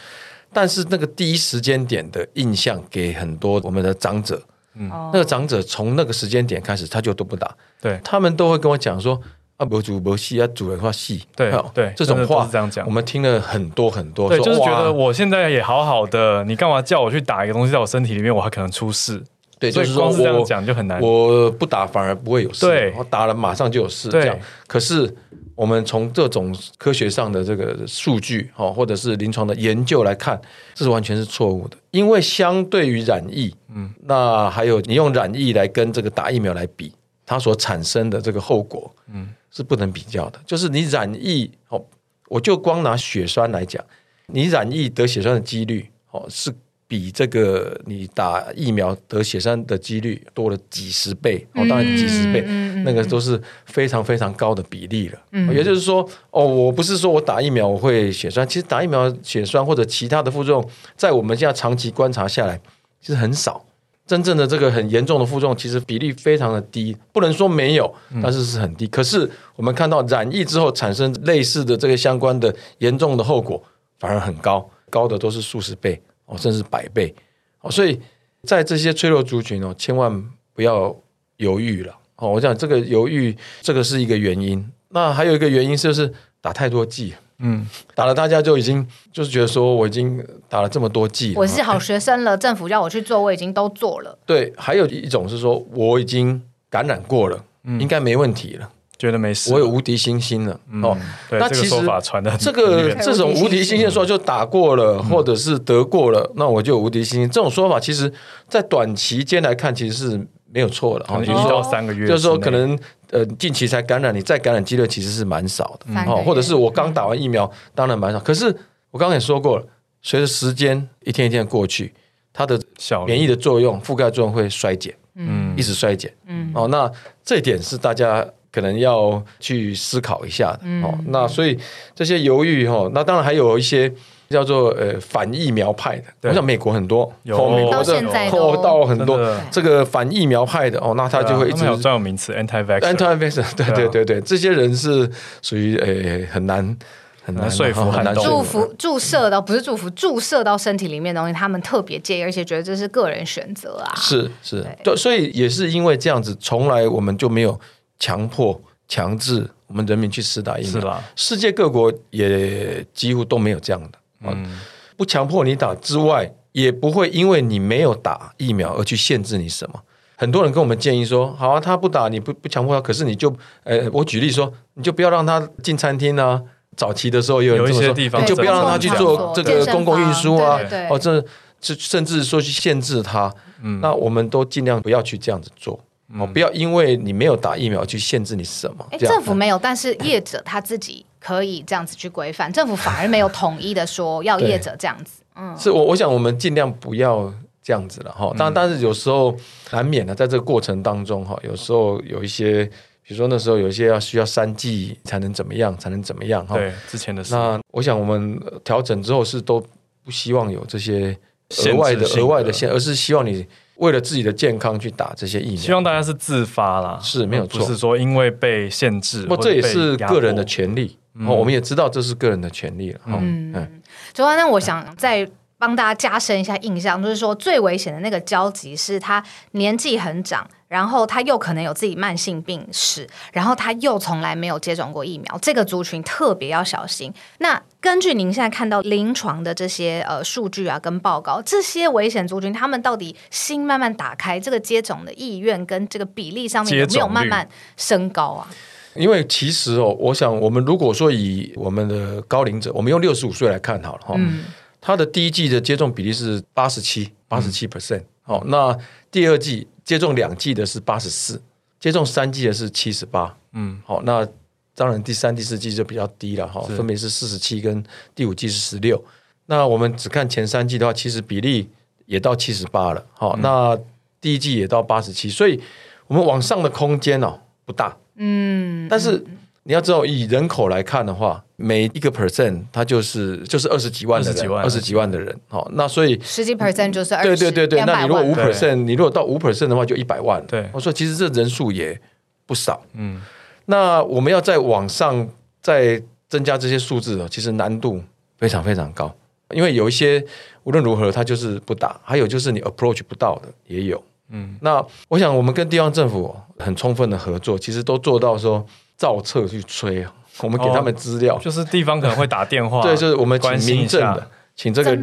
[0.52, 4.42] 但是那个第一时间点的印象给很多我们的长者，
[4.74, 9.20] 嗯，那个长者从那个时间点开始他就都不打，对，他们都会跟我讲说。
[9.58, 19.22] 啊，不煮不戏啊，煮的话戏，对对，这种话是这样讲，我们听了很多很多，对，就是觉得我现在也好好的，你干嘛叫我去打一个东西在我身体里面，我还可能出事？
[19.70, 24.38] 对，就是光是这样讲就很难，我不打反而不会有事，对，我打了马上就有事，这样。
[24.66, 25.14] 可是
[25.54, 30.40] 我们从这种科学上的这个数据哈，或者是临床的研究来看，
[30.74, 36.92] 这是完全是错误的，因为相对于染疫，嗯，那还有你用染疫来跟这个打疫苗来比。
[37.24, 40.40] 它所产生的这个后果，嗯，是不能比较的。
[40.44, 41.82] 就是你染疫哦，
[42.28, 43.82] 我就光拿血栓来讲，
[44.26, 46.52] 你染疫得血栓的几率哦，是
[46.92, 52.42] 比这个你打疫苗得血栓的几率多了几十倍哦，当然几十倍，
[52.84, 55.18] 那个都是非常非常高的比例了。
[55.30, 62.60] 嗯，也就是说，哦，我不是说我打疫苗我会血栓，其实打疫苗血栓或者其他的副作用，在我们现在长期观察下来，
[63.00, 63.64] 其实很少。
[64.06, 67.90] 真正的这个很严重的负重，其实比例非常的低，不能说没有，
[68.22, 68.84] 但是是很低。
[68.84, 73.62] 嗯、可是我们看到染疫之后产生类似的这个相关的严重的后果，
[73.98, 75.98] 反而很高，高的都是数十倍
[76.32, 77.14] 哦，甚至百倍
[77.60, 77.70] 哦。
[77.70, 78.00] 所以
[78.44, 80.96] 在这些脆弱族群哦，千万不要
[81.36, 82.30] 犹豫了哦。
[82.30, 84.66] 我讲这个犹豫，这个是一个原因。
[84.88, 87.14] 那还有一个原因就是打太多剂。
[87.44, 87.66] 嗯，
[87.96, 94.16] 打了大家就已经就是觉得说我已经打了这么多剂，我是好学生了，政府叫我去做，我已经都做了。
[94.24, 96.40] 对，还有一种是说我已经
[96.70, 98.70] 感染过了，嗯、应该没问题了，
[99.02, 100.60] 觉得没事，我有无敌星星了。
[100.70, 100.96] 嗯、哦，
[101.28, 107.28] 对那其实这个说法传的这个这种无敌星星的说就打过了，嗯、或者是得过了，那我就有无敌星星。
[107.28, 108.12] 这种说法其实
[108.48, 111.24] 在短期间来看，其实是没有错的。
[111.24, 112.78] 一到三个月，就是说可能。
[113.12, 118.18] 呃，近期才感染，你再感染几率其实是蛮少的，哦，或者是我刚打完疫苗，当然蛮少。
[118.18, 118.46] 可是
[118.90, 119.66] 我刚刚也说过了，
[120.00, 121.92] 随着时间一天一天过去，
[122.32, 122.58] 它的
[123.06, 126.90] 免疫的作用、覆盖作用会衰减，嗯，一直衰减，嗯，哦，那
[127.22, 131.58] 这一点是大家可能要去思考一下的，哦，那所以
[131.94, 133.92] 这些犹豫，哈，那当然还有一些。
[134.32, 137.50] 叫做呃反疫苗派的，我想美国很多，有。
[137.50, 145.06] 美国的后到很多这个反疫苗派的哦，那他就会一直专有名词 anti-vaxxer，anti-vaxxer，对对对对，这些人是
[145.42, 146.74] 属于呃很难
[147.22, 157.60] 很难说服，很难祝福注射到不是祝福注射到身体里面的东西，他们特别介意，而且觉得这是个人选择啊，是是，对，所以也是因为这样子，从来我们就没有
[158.02, 161.00] 强迫强制我们人民去施打疫苗？
[161.14, 163.98] 世界各国也几乎都没有这样的。
[164.22, 164.58] 嗯，
[164.96, 169.80] 不强迫你打之外，也不会因为你没有打疫苗而去限制你什么。
[170.16, 176.42] 很多人跟我们建议说，好啊，他不打，你不不强迫他，可是你就，呃，我举例说，你就不要让他进餐厅啊。
[176.76, 180.58] 早期的时候有，有一些地方，你就不要让他去做这个公共运输啊，
[180.90, 181.22] 哦，这
[181.60, 183.32] 这甚至说去限制他。
[183.62, 185.78] 嗯，那我们都尽量不要去这样子做。
[186.18, 188.86] 哦，不要因为你没有打疫苗去限制你什么。
[188.90, 192.50] 哎，政府没有，但是业者他自己可以这样子去规范。
[192.52, 195.22] 政府反而没有统一的说要业者这样子。
[195.36, 198.30] 嗯，是我我想我们尽量不要这样子了哈。
[198.36, 199.34] 当然，但是有时候
[199.70, 202.64] 难免的，在这个过程当中哈，有时候有一些，
[203.02, 206.56] 比如说那时候有一些要需要三剂才能怎么样，才能怎么样哈。
[206.56, 207.34] 对，之前的事。
[207.34, 209.58] 那我想我们调整之后是都
[210.04, 211.16] 不希望有这些
[211.64, 213.46] 额外的额外的限，而是希望你。
[213.76, 220.98] 为了自己的健康去打这些疫苗，希望大家是自发啦，是没有错，不是说因为被限制，不，这也是个人的权利。
[221.26, 223.00] 哦，我们也知道这是个人的权利了。
[223.06, 223.82] 嗯，
[224.14, 237.12] 主要那我想再帮大家加深一下印象，就是说最危险的那个交集是他年纪很长，然后他又可能有自己慢性病史，然后他又从来没有接种过疫苗，这个族群特别要小心。
[237.38, 248.48] 那根据您现在看到临床的这些呃数据啊跟报告，这些危险族群他们到底心慢慢打开，这个接种的意愿跟这个比例上面有没有慢慢升高啊？
[248.94, 254.14] 因为其实哦，我想我们如果说以我们的高龄者，我们用六十五岁来看好了哈。
[254.16, 254.44] 嗯
[254.84, 258.02] 他的第一季的接种比例是八十七，八十七 percent。
[258.22, 258.76] 好，那
[259.12, 261.40] 第二季接种两季的是八十四，
[261.78, 263.36] 接种三季的是七十八。
[263.52, 264.26] 嗯，好，那
[264.74, 267.82] 当然第三、第四季就比较低了哈，分别是四十七跟
[268.14, 269.02] 第五季是十六。
[269.46, 271.68] 那我们只看前三季的话，其实比例
[272.06, 273.04] 也到七十八了。
[273.12, 273.78] 好，那
[274.20, 275.60] 第一季也到八十七，所以
[276.06, 277.96] 我们往上的空间哦不大。
[278.16, 279.24] 嗯，但是。
[279.64, 285.32] 你要知道，以人口来看的话，每一个 percent 它就是就是二十几万的人，二十几万的人。
[285.46, 287.84] 好，那所以十几 percent 就是二对对对对。
[287.84, 290.44] 那你如果五 percent，你如果到五 percent 的话，就一百万。
[290.48, 291.96] 对，我说其实这人数也
[292.44, 292.84] 不少。
[292.94, 293.22] 嗯，
[293.66, 295.28] 那我们要在网上
[295.60, 298.02] 再增加这些数字，其实难度
[298.38, 299.14] 非常非常高，
[299.50, 300.24] 因为有一些
[300.64, 304.02] 无论如何它就是不打，还有就是你 approach 不到的也有。
[304.30, 308.66] 嗯，那我想我们跟地方政府很充分的合作，其实都做到说。
[308.94, 314.94] 造册去催啊，我们给他们资料，就是地方可能会打电话， 对，就是我们请民政的，请这个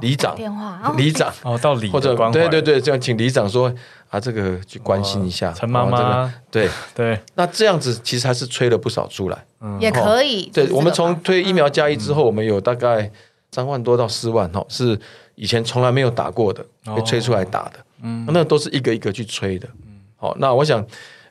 [0.00, 3.74] 里长电话，里长 哦，到里或者对对对，这样请里长说
[4.08, 9.44] 啊，这个去关心一下陈妈妈，对 对，那这样子其实还是催了不少出来，
[9.78, 10.50] 也可以。
[10.52, 13.10] 对，我们从推疫苗加一之后，我们有大概
[13.52, 14.98] 三万多到四万哈，是
[15.34, 16.64] 以前从来没有打过的，
[16.96, 20.84] 被催出来打的，嗯，那都是一个一个去催的，嗯，好，那我想，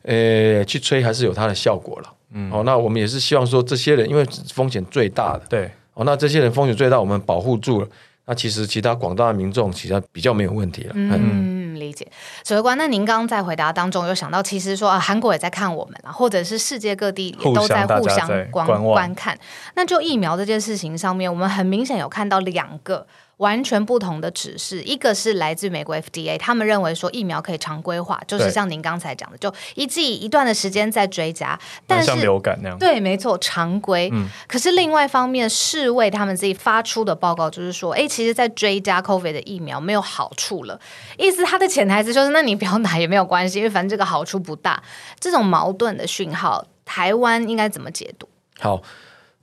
[0.04, 2.14] 呃，去催还是有它的效果了。
[2.32, 7.88] 嗯，哦，那我们也是希望说，这些人因为风险最大的，对，哦，那这些人风险最大，我们保护住了，
[8.26, 10.92] 那其实其他广大的民众其实比较没有问题了。
[10.94, 11.57] 嗯，嗯
[11.88, 12.06] 理解。
[12.44, 19.38] 指挥官，那您刚刚在回答当中有想到，其实说啊，韩国也在看我们啊，或者是世界各地也都在互相观观看。
[19.76, 23.08] 那就疫苗这件事情上面，我们很明显有看到两个。
[23.38, 34.10] 完全不同的指示，一个是来自美国 FDA，他们认为说疫苗可以常规化，就是像您刚才讲的，就一季一段的时间再追加，但是像流感那样，对，没错，常规。
[34.12, 40.80] 嗯，可是另外一方面，世卫他们自己发出的报告就是说，哎，其实，在追加 COVID 的疫苗没有好处了，
[41.18, 44.82] 意思它的潜台词就是，那你不要打也没有关系，因为反正这个好处不大。
[45.20, 48.28] 这种矛盾的讯号，台湾应该怎么解读？
[48.60, 48.82] 好，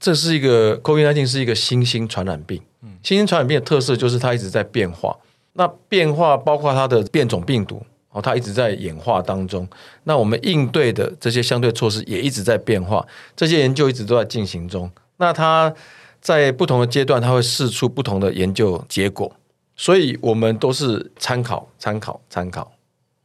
[0.01, 2.61] 这是一个 COVID-19 是一个新兴传染病。
[3.05, 5.17] 新型传染病的特色就是它一直在变化，
[5.53, 9.69] 那变化包括它的变种病毒哦，它一直在演化当中。
[10.05, 14.91] 那我们应对的这些相对措施也一直在变化，这些研究一直都在进行中。
[15.19, 15.73] 那它
[16.21, 19.31] 在不同的阶段，它会试出不同的研究结果，
[19.77, 22.73] 所以我们都是参考、参考、参考。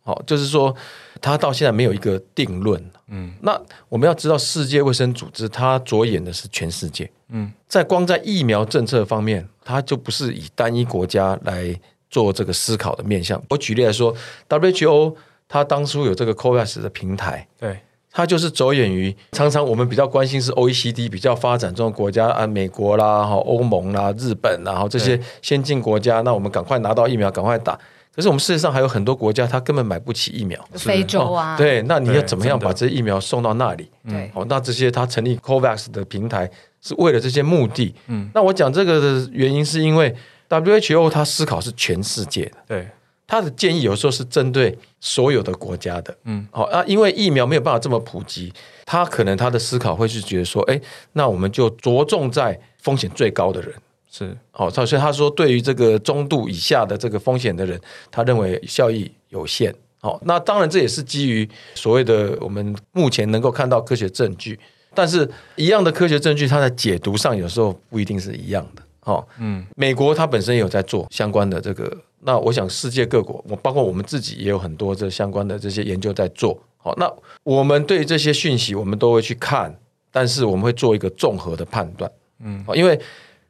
[0.01, 0.75] 好，就是说
[1.21, 2.83] 他到现在没有一个定论。
[3.11, 7.09] 嗯，那我们要知道，世界卫生组织它着眼的是全世界。
[7.29, 11.75] 嗯，在光在疫苗政策方面，它就不是以单一国家来
[12.09, 13.41] 做这个思考的面向。
[13.49, 14.15] 我举例来说
[14.47, 15.15] ，WHO
[15.47, 17.79] 它当初有这个 COVAX 的平台，对，
[18.11, 27.79] 它就是着眼于常常我们比较关心是 OECD 比较发展中的国家啊，美国啦、哈欧盟啦、日本啦，然后这些先进国家，那我们赶快拿到疫苗，赶快打。
[28.15, 33.89] 可是我们世界上还有很多国家，他根本买不起疫苗，非洲啊，对，那你要怎么样把这些疫苗送到那里？
[34.07, 36.49] 对，好，那这些他成立 COVAX 的平台
[36.81, 37.93] 是为了这些目的。
[38.07, 40.13] 嗯，那我讲这个的原因是因为
[40.49, 42.87] WHO 它思考是全世界的，对，
[43.27, 46.17] 它的建议有时候是针对所有的国家的。
[46.25, 48.51] 嗯，好啊，因为疫苗没有办法这么普及，
[48.85, 50.81] 他可能他的思考会是觉得说，哎，
[51.13, 53.73] 那我们就着重在风险最高的人。
[54.11, 59.73] 是，哦，所以他说，对于这个中度以下的这个风险的人，他认为效益有限。
[60.01, 64.59] 好，那当然这也是基于所谓的我们目前能够看到科学证据，
[64.95, 68.81] 但是一样的科学证据，它在解读上有时候不一定是一样的。
[69.01, 76.59] 哦，嗯，美国它本身也有在做相关的这个，那我想世界各国，我包括我们自己也有很多这相关的这些研究在做。
[76.77, 77.07] 好，那
[77.43, 79.77] 我们对这些讯息，我们都会去看，
[80.11, 82.11] 但是我们会做一个综合的判断。
[82.39, 82.99] 嗯，因为。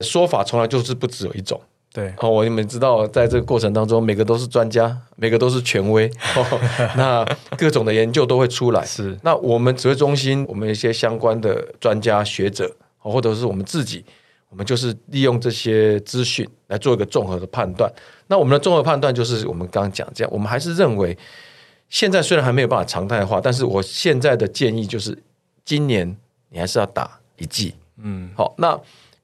[0.01, 1.59] 说法从来就是不只有一种，
[1.91, 2.13] 对。
[2.19, 6.59] 哦，我们知道，在这个过程当中，每个都是专家，每个都是权威， 哦、
[6.95, 7.25] 那
[7.57, 8.85] 各种的研究都会出来。
[8.85, 9.17] 是。
[9.23, 14.05] 那我们指挥中心，我们一些相关的专家学者，或者是我们自己，
[14.49, 17.91] 我们就是利用这些资讯来做一个综合的判断。
[18.27, 21.17] 那我们的综合判断就是我们刚刚讲这样，我们还是认为，
[21.89, 25.21] 现在虽然还没有办法常态化，但是我现在的建议就是，
[25.65, 26.15] 今年
[26.49, 27.75] 你还是要打一剂。
[27.97, 28.29] 嗯。
[28.37, 28.79] 好，那。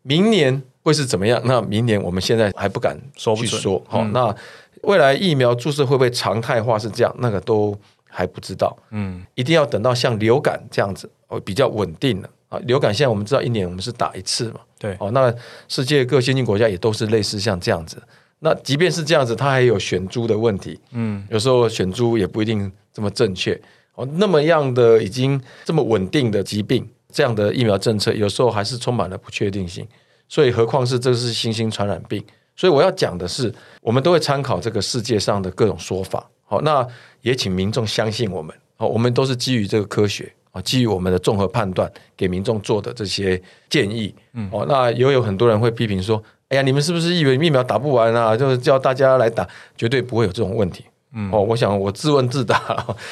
[0.07, 1.41] 明年会是怎么样？
[1.45, 3.83] 那明年我们现在还不敢说去说。
[3.87, 4.35] 好、嗯，那
[4.83, 6.77] 未来疫苗注射会不会常态化？
[6.77, 7.75] 是这样，那个都
[8.07, 8.77] 还不知道。
[8.91, 12.59] 嗯，一定要等到像流感这样子哦，比较稳定了啊。
[12.65, 14.59] 流感现在我们知道一年我们是打一次嘛。
[14.77, 14.95] 对。
[14.99, 15.33] 哦，那
[15.67, 17.97] 世界各先进国家也都是类似像这样子。
[18.39, 20.79] 那即便是这样子，它还有选株的问题。
[20.91, 23.59] 嗯，有时候选株也不一定这么正确。
[23.95, 29.87] 哦，那么样的已经这么稳定的疾病，这样的疫苗政策有时候还是充满了不确定性。
[30.27, 32.21] 所以，何况是这是新兴传染病。
[32.57, 36.29] 所以我要讲的是，我们都会参考这个世界上的各种说法。
[36.43, 36.85] 好，那
[37.21, 38.53] 也请民众相信我们。
[38.75, 44.13] 好，我们都是基于这个科学啊，基于我们的综合判断，给民众做的这些建议。
[44.33, 48.35] 嗯，哦，那也有很多人会批评说：“哎呀，你们是不是以为疫苗打不完啊？
[48.35, 49.47] 就是叫大家来打，
[49.77, 50.83] 绝对不会有这种问题。”
[51.15, 52.61] 嗯，哦，我想我自问自答，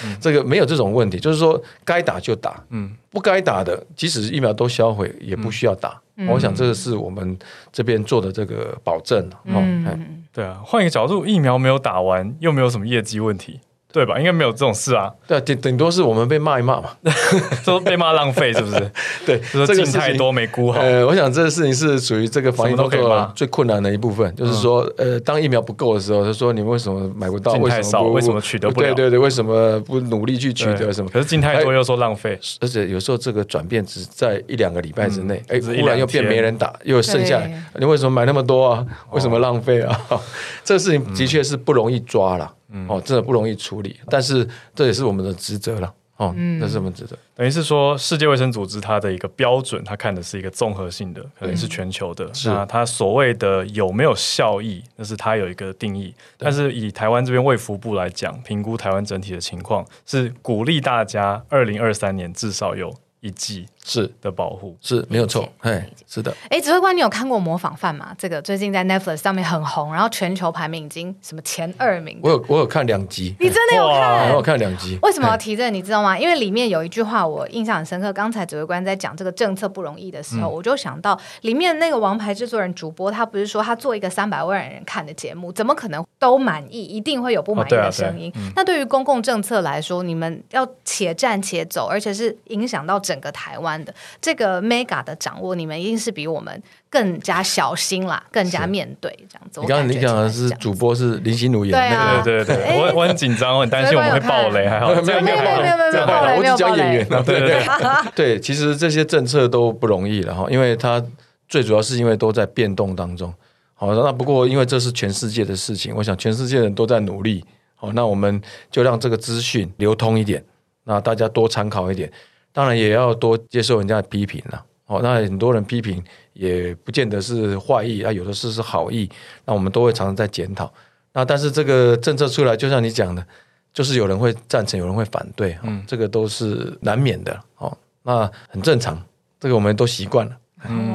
[0.05, 5.99] 嗯， 这个没有这种问题，就是说该打就打，嗯，不该打的，即使疫苗都销毁，也不需要打。
[6.17, 7.37] 嗯，我想这个是我们
[7.71, 9.27] 这边做的这个保证。
[9.45, 9.97] 嗯，哦，
[10.31, 13.59] 对啊，换一个角度，疫苗没有打完，又没有什么业绩问题。
[13.93, 14.17] 对吧？
[14.17, 15.11] 应该没有这种事啊。
[15.27, 16.89] 对，顶顶多是我们被骂一骂嘛，
[17.63, 18.91] 说被骂浪费是不是？
[19.23, 20.81] 对，说进太多没估好。
[20.81, 27.53] 呃，我想这个事情是属于这个防疫工作最困难的一部分，就是说，呃，当疫苗不够的时候，他说你们为什么买不到？
[27.53, 28.87] 为什么，为什么取得不了？
[28.87, 31.09] 对对对，为什么不努力去取得什么？
[31.13, 38.85] 可是进太多又说浪费，而且有时候这个转变只在一两个礼拜之内，哎，忽然又变没人打，又剩下来，你为什么买那么多啊？
[39.11, 39.99] 为什么浪费啊？
[40.65, 42.51] 这个事情的确是不容易抓了。
[42.73, 45.93] 嗯、哦，真的不容易处理，但是这也是我们的职责了。
[46.17, 47.17] 哦，嗯，这是我们职责。
[47.35, 52.31] 等于是说，世界卫生组织它的一个标准，它看的是一个综合性的，可能是全球的。
[52.33, 56.13] 是、嗯、它所谓的有没有效益，那是它有一个定义。
[56.37, 62.93] 但是以台湾这边卫福部来讲，评估台湾整体的情况，是鼓励大家二零二三年至少有。
[63.23, 66.33] 一剂是的保护是没有错，哎，是的。
[66.49, 68.15] 哎，指挥官，你有看过《模仿犯》吗？
[68.17, 72.17] 这个最近在 Netflix 上面很红，然后全球排名已经什么前二名。
[72.23, 74.29] 我有我有看两集，你真的有看？
[74.29, 74.97] 我有看两集。
[75.01, 75.69] 为什么要提这个？
[75.69, 76.17] 你知道吗？
[76.17, 78.13] 因为里面有一句话我印象很深刻。
[78.13, 86.83] 刚才指挥官在讲这个政策不容易的时候，我就想到里面那个王牌制作人主播，他不是说他做一个三百万人看的节目，怎么可能都满意？
[86.83, 88.31] 一定会有不满意的声音。
[88.55, 93.93] 那对于公共政策来说，你们要且战且走，而且是影响到整个台湾的。
[94.19, 99.61] 这个 mega 的掌握，你们一定是比我们更加小心啦，更加面对这样子。
[99.61, 107.67] 你刚刚你讲的是主播是林心如演的，啊、对对对，我我很紧张，我很担心我们会爆雷，还好没有没有没有没有没有没有爆雷，我只讲演员，对对对
[108.15, 111.03] 对，其实这些政策都不容易了哈，因为它
[111.47, 113.33] 最主要是因为都在变动当中。
[113.75, 117.43] 好，那不过因为这是全世界的事情，我想全世界人都在努力。
[117.75, 120.41] 好，那我们就让这个资讯流通一点，
[120.85, 122.09] 那大家多参考一点。
[122.53, 126.01] 当然也要多接受人家的批评了，哦，那很多人批评
[126.33, 129.09] 也不见得是坏意啊，有的是是好意，
[129.43, 130.71] 那我们都会常常在检讨。
[131.13, 133.25] 那但是这个政策出来，就像你讲的，
[133.73, 139.03] 就是有人会赞成，有人会反对，嗯，这个都是难免的，哦，那很正常，
[139.39, 140.37] 这个我们都习惯了。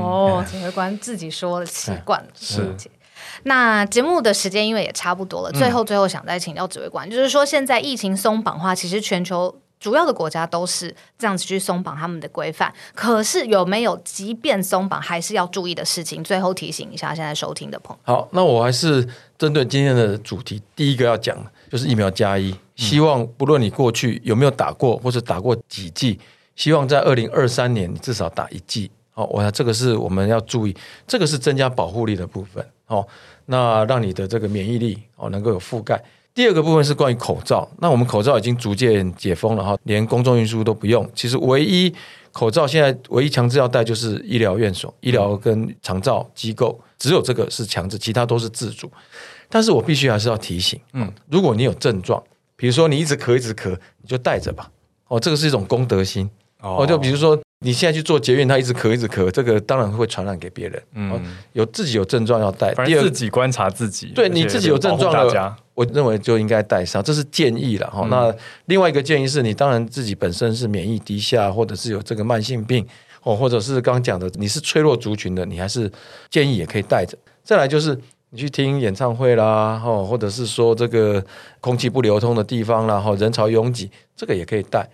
[0.01, 2.73] 哦，指挥官自己说了习惯了，是。
[3.43, 9.61] 那节目的时间因为也差不多了，最后最后想再请教指挥官，就是说现在疫情松绑话，其实全球。
[9.81, 16.23] 主要的国家都是这样子去松绑他们的规范，可是有没有即便松绑还是要注意的事情？
[16.23, 18.15] 最后提醒一下现在收听的朋友。
[18.15, 22.55] 好，那我还是针对今天的主题，第一个要讲的就是疫苗加一。
[22.77, 26.19] 希望不论你过去有没有打过，或者打过几剂，
[26.55, 28.91] 希望在二零二三年你至少打一剂。
[29.11, 32.65] 好，我想这个是我们要注意，这个是增加保护力的部分。
[32.85, 33.07] 好，
[33.47, 36.01] 那让你的这个免疫力哦能够有覆盖。
[36.35, 41.09] 第二个部分是关于口罩，那我们口罩已经逐渐解封了哈，连公众运输都不用。
[41.15, 41.93] 其实唯一
[42.31, 48.91] 口罩现在唯一强制要戴就是医疗院所、医疗跟长照机构，只有这个是强制，其他都是自主。
[49.49, 52.23] 但是我必须还是要提醒，嗯，如果你有症状，
[52.55, 53.71] 比如说你一直咳一直咳，
[54.03, 54.71] 你就戴着吧。
[55.09, 56.31] 哦，这个是一种公德心。
[56.61, 57.39] 哦，就比如说。
[57.61, 60.81] 你现在去做捷运，他一直咳一直咳，这个当然会传染给别人。
[60.95, 61.21] 嗯，
[61.55, 64.13] 有自己有症状要戴，第二自己观察自己。
[64.15, 68.01] 对，你自己有症状了，我认为就应该带上，这是建议了哈。
[68.03, 68.35] 嗯、那
[68.67, 72.85] 另外一个建议是你当然自己本身是免疫低下，或者是有这个慢性病
[73.23, 75.89] 哦，或者是刚刚讲的你是脆弱族群的，你还是
[76.29, 77.17] 建议也可以带着。
[77.45, 77.97] 再来就是
[78.31, 81.25] 你去听演唱会啦，哦，或者是说这个
[81.61, 84.89] 空气不流通的地方啦，哈，人潮拥挤，这个也可以带。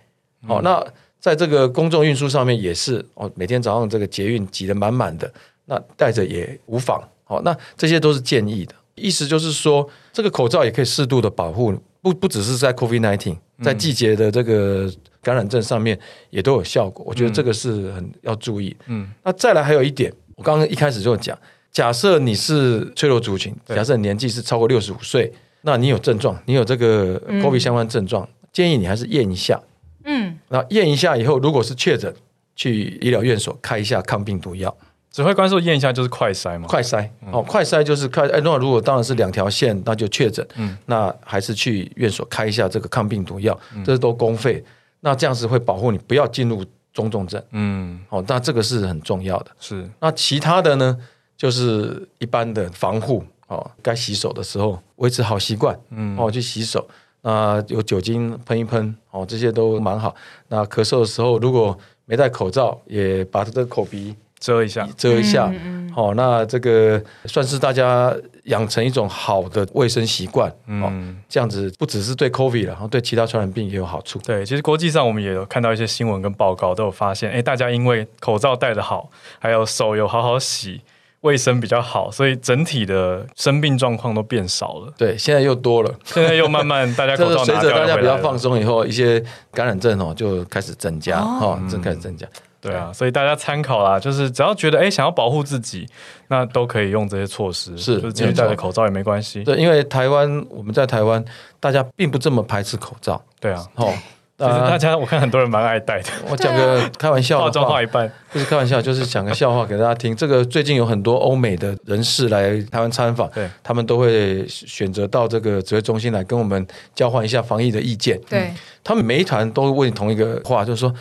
[0.47, 0.85] 好，那。
[1.17, 5.33] 在这个公众运输上面也是哦，每天早上这个捷运挤得满满的，
[5.65, 7.01] 那带着也无妨。
[7.23, 14.91] 好，那这些都是建议的，意思就是说，这个口罩也可以适度的保护，不不只是在 COVID nineteen，在季节的这个
[15.21, 17.03] 感染症上面也都有效果。
[17.07, 18.75] 我觉得这个是很要注意。
[18.87, 21.37] 嗯，那再来还有一点，我刚刚一开始就讲，
[21.71, 25.31] 假设你是脆弱族群，假设年纪是超过六十五岁，
[25.61, 29.61] 那你有症状，你有这个 COVID 相关症状，嗯、建议你还是验一下。
[30.05, 32.13] 嗯，那验一下以后，如果是确诊，
[32.55, 34.77] 去医疗院所开一下抗病毒药。
[35.15, 36.67] 指挥官说验一下就是快筛嘛？
[36.67, 38.27] 快筛、嗯、哦，快筛就是快。
[38.27, 40.45] 哎，那如果当然是两条线，那就确诊。
[40.57, 44.61] 嗯，那还是去院所开一下这个抗病毒药，嗯、这是都公费。
[44.99, 47.41] 那这样子会保护你不要进入中重症。
[47.51, 49.51] 嗯，哦，那这个是很重要的。
[49.57, 49.89] 是。
[50.01, 50.97] 那其他的呢，
[51.37, 55.79] 就是一般的防护哦，该洗手的时候维持好习惯。
[55.91, 56.85] 嗯，哦，去洗手。
[57.21, 60.13] 那有酒精喷一喷哦，这些都蛮好。
[60.49, 64.13] 那咳嗽的时候，如果没戴口罩，也把这个口鼻。
[64.39, 65.51] 遮一下，遮一下，
[65.93, 68.13] 好，那这个算是大家
[68.43, 74.19] 养成一种好的卫生习惯，嗯，这样子不只是对 COVID 了，然后对其他传染病也有好处。
[74.19, 79.09] 对，其实国际上我们也有看到一些新闻跟报告，都有发现，哎，大家因为口罩戴得好，
[79.39, 80.81] 还有手有好好洗，
[81.21, 84.93] 卫生比较好，所以整体的生病状况都变少了。
[84.97, 89.23] 对，现在又多了，现在又慢慢 大家口罩随着大家比较放松以后，一些
[89.53, 92.27] 感染症哦就开始增加，哈，正开始增加。
[92.65, 95.87] 对啊，所以大家参考啦，就是只要觉得哎想要保护自己，
[96.29, 99.43] 那都可以用这些措施，是，就是继续戴着口罩也没关系。
[99.43, 101.23] 对，因为台湾我们在台湾，
[101.59, 103.21] 大家并不这么排斥口罩。
[103.39, 103.93] 对啊，哦，
[104.37, 106.09] 其实大家我看很多人蛮爱戴的。
[106.29, 110.15] 我讲个开玩笑，化妆化一半，不是开玩笑，就是讲个笑话给大家听。
[110.15, 118.19] 这个最近有很多欧美的人士来台湾参访，对，他们都会选择到这个指挥中心来跟我们交换一下防疫的意见。
[118.29, 118.51] 对，
[118.83, 120.93] 他们每一团都问同一个话，就是说。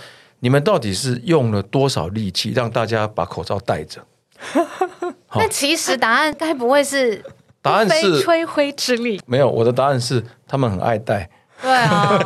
[0.44, 4.04] 你们到底是用了多少力气让大家把口罩戴着？
[5.32, 7.24] 那其实答案该不会是？
[7.62, 9.18] 答案是吹灰之力。
[9.24, 11.30] 没有，我的答案是他们很爱戴。
[11.62, 12.20] 对啊，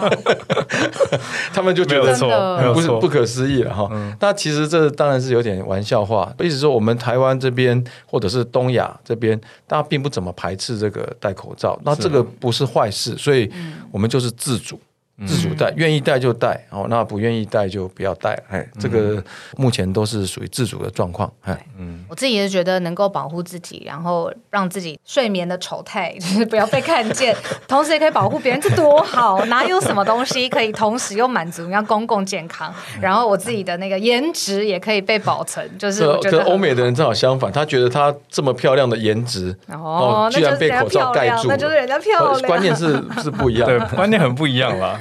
[1.55, 2.29] 他们就觉得错，
[2.75, 3.89] 不是不可思议了哈。
[4.19, 11.79] 那其实这当然是有点玩笑话，意思说我们台湾这边或者是东亚这边，大家并不怎么排斥这个戴口罩。
[11.85, 13.49] 那这个不是坏事，所以
[13.93, 14.77] 我们就是自主。
[15.27, 19.23] 自主戴，愿意戴就戴，哦，那不愿意戴就不要戴，哎，这个
[19.57, 27.35] 目前都是属于自主的状况，哎，嗯，我自己也是觉得能够保护自己，然后让自己睡眠的丑态 就是不要被看见，
[27.67, 29.45] 同时也可以保护别人，这多好！
[29.47, 45.01] 哪有什么东西可以同时又满足人家公共健康，然后我自己的那个颜值也可以被保存，就是我觉得欧美的人正好相反，他觉得他这么漂亮的颜值哦，居然被口罩盖住，那就是人家漂亮，观念是是不一 样，对，观念很不一样啦。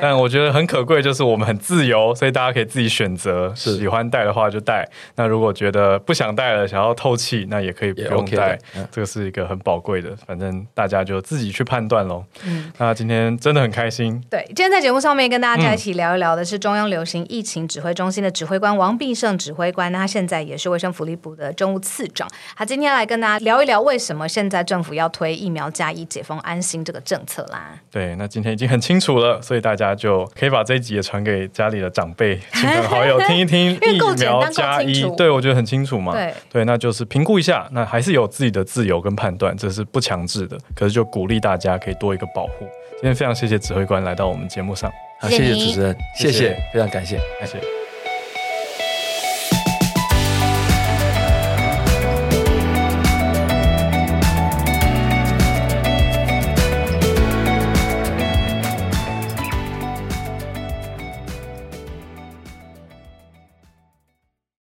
[0.00, 4.88] 但我觉得很可贵，就是我们很自由，所以大家可以自己选择，喜欢戴的话就戴。
[5.16, 8.54] 那如果觉得不想戴了，想要透气，那也可以不用戴。
[8.54, 12.24] OK 这个是一个很宝贵的，反正大家就自己去判断喽。
[12.44, 14.22] 嗯，那今天真的很开心。
[14.30, 22.28] 对，今天在节目上面跟大家一起聊一聊的是中央流行疫情指挥中心的指挥官王必胜指挥官，那他现在也是卫生福利部的政务次长。
[22.56, 27.78] 他今天来跟大家聊一聊为什么现在政府要推疫苗加一解封安心这个政策啦。
[27.90, 29.87] 对，那今天已经很清楚了，所以大家。
[29.88, 33.72] 那就可以把这一集也传给家里的长辈、 亲朋好友听一听。
[33.80, 36.12] 疫苗加一，对，我觉得很清楚嘛。
[36.12, 40.58] 对，对，那就是评估一下，那还是有自己的自由跟判断，这是不强制的。
[40.74, 42.66] 可是就鼓励大家可以多一个保护。
[42.96, 47.87] 今天非常谢谢指挥官来到我们节目上，好，谢谢主持人，谢谢，谢谢非常感谢，谢谢。